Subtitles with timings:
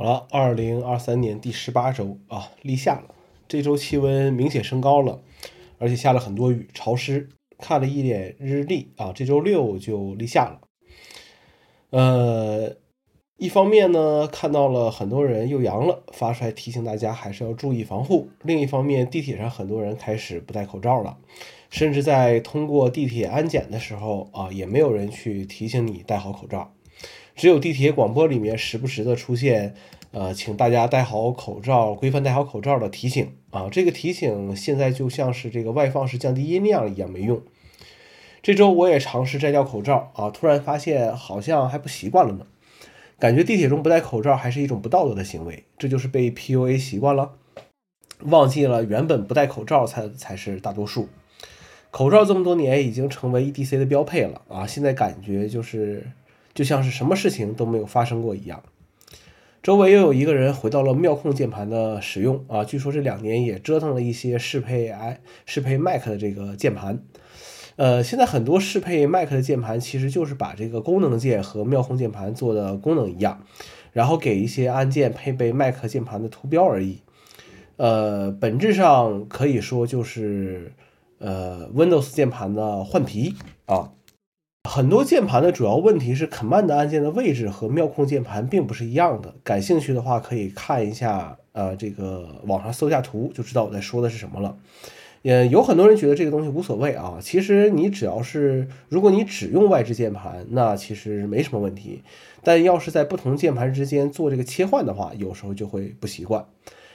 [0.00, 3.14] 好了，二零二三年第十八周啊，立夏了。
[3.46, 5.20] 这周气温明显升高了，
[5.78, 7.28] 而且下了很多雨，潮湿。
[7.58, 10.60] 看了一眼日历啊，这周六就立夏了。
[11.90, 12.76] 呃，
[13.36, 18.30] 一方面呢，看到了很多人又阳了，发出来提醒大家还是要注意防护。
[18.40, 21.18] 另一方面，地铁上很多人开始不戴口罩了，
[21.68, 26.72] 甚至在通过地铁安检的时候啊，也没有人去提醒你戴好口罩。
[27.34, 29.74] 只有地铁广播里面时不时的出现，
[30.12, 33.68] 呃，请大家戴好口罩，规范戴好口罩的提醒啊。
[33.70, 37.40] 这个提醒现在就像是这个外放式降低音量一样没用。
[38.42, 42.46] 这周我也尝试摘掉口罩啊，突然发现好像还不习惯了呢。
[43.18, 47.32] 感觉地铁中不戴口罩还是一种不道德的行为，这就是被 PUA 习惯了，
[48.20, 51.08] 忘记了原本不戴口罩才才是大多数。
[51.90, 56.10] 口罩这么多年已经成为 EDC 的标配了啊，现在感觉就是。
[56.54, 58.62] 就像是什么事情都没有发生过一样。
[59.62, 67.02] 周围又有一个人回到了妙控键盘的使用啊，据说这两年也折腾了一些适配 i 适配 Mac 的这个键盘。
[67.76, 73.44] 呃，现在很多适配 Mac 的键盘其实就是把这个功能键和妙控键盘做的功能一样，
[73.92, 77.00] 然后给一些按键配备 Mac 键盘的图标而已。
[77.76, 80.72] 呃，本质上可以说就是
[81.18, 83.34] 呃 Windows 键盘的换皮
[83.66, 83.92] 啊。
[84.72, 89.34] 很多键盘的主要问题是，Command 按键的位置和妙控键盘并不是一样的。
[89.42, 94.56] 感兴趣的话，可以看一下，呃，这个网上搜下图，就知道我在说的是什么了。
[95.22, 102.04] 也有很多人觉得这个东西无所谓啊，其实你只要是，如果你只用外置键盘，那其实没什么问题。
[102.44, 106.46] 但要是在不同键盘之间做这个切换的话，有时候就会不习惯。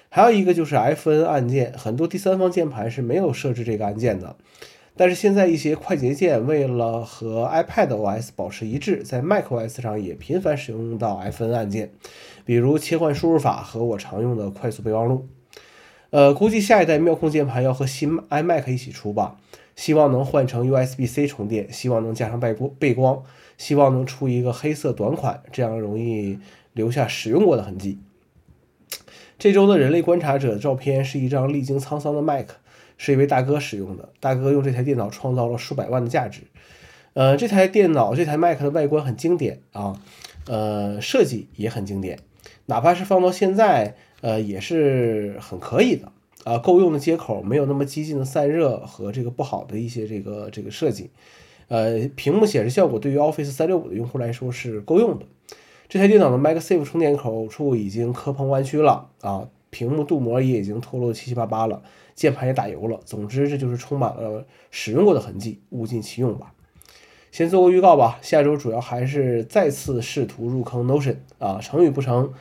[0.07, 4.37] 还有一个就是 Fn 按键，很多第三方键盘是没有设置这个按键的。
[4.97, 11.91] 但是现在一些快捷键为了和 iPad OS 保持一致，在 macOS 上也频繁使用到 Fn 按键，
[12.45, 15.27] 比如切换输入法和我常用的快速备忘录。
[16.11, 19.37] 呃，估计下一代妙控键盘要和新 iMac 一起出吧，
[19.75, 23.21] 希望能换成 USB-C 充电，希望能加上背光背光，
[23.57, 26.39] 希望能出一个黑色短款，这样容易
[26.71, 27.99] 留下使用过的痕迹。
[29.37, 32.47] 这周的人类观察者照片是一张历经沧桑的 Mac。
[32.97, 36.41] 是一位大哥使用的，大哥用这台电脑创造了数百万的价值。
[37.13, 40.01] 呃，这台电脑这台 Mac 的外观很经典啊，
[40.47, 42.19] 呃，设计也很经典，
[42.65, 46.11] 哪怕是放到现在，呃，也是很可以的
[46.43, 51.09] 啊，够用的接口，没有那么激进的散热和这个不好的一些这个这个设计。
[51.67, 55.25] 呃，屏幕显示效果对于 Office 三六五的用户来说是够用的。
[55.87, 59.47] 这台电脑的 MagSafe 充电口处已经磕碰弯曲了啊。
[59.75, 62.97] 屏幕镀膜也已经脱落七七八八了，键盘也打油了。
[63.03, 66.53] 总之，这就是充满了使用过的痕迹，物尽其用吧。
[67.29, 72.31] 先做个预告吧，下周主要还是再次试图入坑 Notion 啊，成与不成，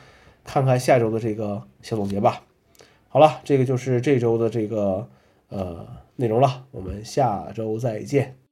[0.45, 2.43] 看看下周的这个小总结吧。
[3.09, 5.09] 好了，这个就是这周的这个
[5.49, 5.85] 呃
[6.15, 8.44] 内容了，我们下周再见。